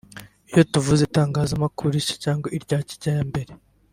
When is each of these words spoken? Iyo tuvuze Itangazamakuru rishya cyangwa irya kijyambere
Iyo 0.51 0.63
tuvuze 0.71 1.01
Itangazamakuru 1.03 1.87
rishya 1.95 2.15
cyangwa 2.23 2.47
irya 2.57 2.77
kijyambere 2.87 3.51